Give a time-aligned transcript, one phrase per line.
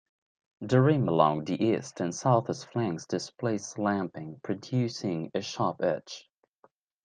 [0.61, 6.27] The rim along the east and southeast flanks displays slumping, producing a sharp edge.